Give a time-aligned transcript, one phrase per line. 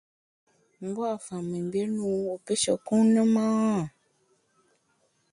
[0.85, 3.45] Mbua’ fa mengbié ne wu wu pishe kun ne ma?